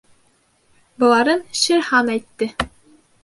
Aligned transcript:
—Быларын 1.03 1.45
Шер 1.63 1.83
Хан 1.89 2.11
әйтте. 2.17 2.51